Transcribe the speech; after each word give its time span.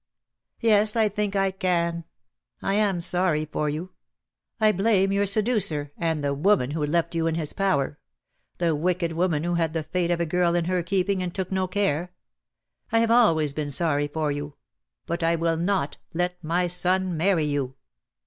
"Yes, 0.61 0.95
I 0.95 1.09
think 1.09 1.35
I 1.35 1.51
can. 1.51 2.05
I 2.59 2.73
am 2.73 3.01
sorry 3.01 3.45
for 3.45 3.69
you. 3.69 3.91
I 4.59 4.71
blame 4.71 5.11
your 5.11 5.27
seducer, 5.27 5.91
and 5.95 6.23
the 6.23 6.33
woman 6.33 6.71
who 6.71 6.83
left 6.83 7.13
you 7.13 7.27
in 7.27 7.35
his 7.35 7.53
power; 7.53 7.99
the 8.57 8.75
wicked 8.75 9.13
woman 9.13 9.43
who 9.43 9.53
had 9.53 9.73
the 9.73 9.83
fate 9.83 10.09
of 10.09 10.19
a 10.19 10.25
girl 10.25 10.55
in 10.55 10.65
her 10.65 10.81
keeping, 10.81 11.21
and 11.21 11.35
took 11.35 11.51
no 11.51 11.67
care. 11.67 12.13
I 12.91 12.97
have 12.97 13.11
always 13.11 13.53
been 13.53 13.69
sorry 13.69 14.07
for 14.07 14.31
you— 14.31 14.55
but 15.05 15.21
I 15.21 15.35
will 15.35 15.55
not 15.55 15.97
let 16.15 16.43
my 16.43 16.65
son 16.65 17.15
marry 17.15 17.45
you." 17.45 17.75